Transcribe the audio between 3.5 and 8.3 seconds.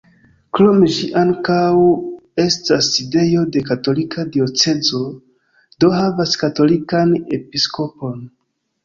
de katolika diocezo, do havas katolikan episkopon.